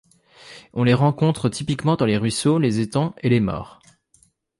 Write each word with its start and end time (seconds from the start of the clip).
On 0.73 0.83
les 0.83 0.95
rencontre 0.95 1.47
typiquement 1.47 1.95
dans 1.95 2.07
les 2.07 2.17
ruisseaux, 2.17 2.57
les 2.57 2.79
étangs 2.79 3.13
et 3.21 3.29
les 3.29 3.39
mares. 3.39 3.79